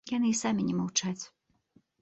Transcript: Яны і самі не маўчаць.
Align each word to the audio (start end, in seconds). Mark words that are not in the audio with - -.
Яны 0.11 0.29
і 0.31 0.37
самі 0.43 0.65
не 0.69 0.75
маўчаць. 0.79 1.23